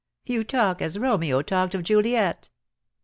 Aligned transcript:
"You 0.25 0.43
talk 0.43 0.81
as 0.81 0.97
Romeo 0.97 1.43
talked 1.43 1.75
of 1.75 1.83
Juliet." 1.83 2.49